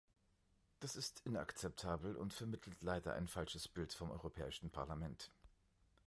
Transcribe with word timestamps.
Das 0.79 0.95
ist 0.95 1.19
inakzeptabel 1.27 2.15
und 2.15 2.33
vermittelt 2.33 2.81
leider 2.81 3.13
ein 3.13 3.27
falsches 3.27 3.67
Bild 3.67 3.93
vom 3.93 4.09
Europäischen 4.09 4.71
Parlament. 4.71 5.29